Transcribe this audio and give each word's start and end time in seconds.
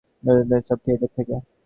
ব্রডওয়ের 0.23 0.63
সব 0.67 0.77
থিয়েটারের 0.83 1.11
থেকে। 1.17 1.35